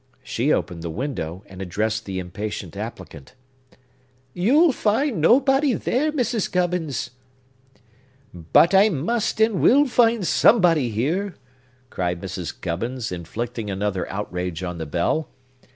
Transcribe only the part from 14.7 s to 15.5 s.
the bell.